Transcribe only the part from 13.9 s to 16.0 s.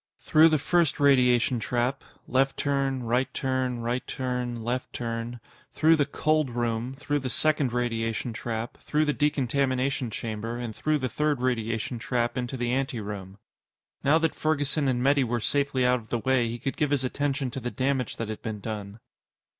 Now that Ferguson and Metty were safely out